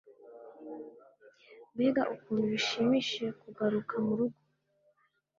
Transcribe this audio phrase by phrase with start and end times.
[1.73, 4.39] ‘Mbega ukuntu bishimishije kugaruka mu rugo